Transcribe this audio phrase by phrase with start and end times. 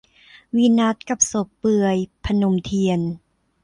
[0.55, 3.01] วีนัสกับศพเปลือย- พนมเทียน